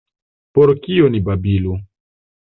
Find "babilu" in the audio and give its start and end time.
1.27-1.75